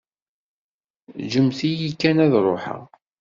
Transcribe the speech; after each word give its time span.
Ǧǧemt-iyi 1.23 1.89
kan 1.93 2.17
ad 2.25 2.33
ṛuḥeɣ. 2.47 2.81